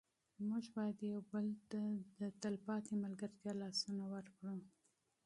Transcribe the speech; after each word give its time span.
موږ 0.47 0.63
باید 0.75 0.97
یو 1.11 1.19
بل 1.31 1.47
ته 1.69 1.81
د 2.41 2.45
ابدي 2.55 2.95
ملګرتیا 3.03 3.51
لاسونه 3.63 4.03
ورکړو. 4.13 4.57